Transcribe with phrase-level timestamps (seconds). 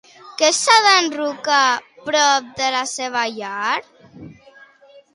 [0.37, 3.79] Què s'ha enderrocat prop de la seva llar?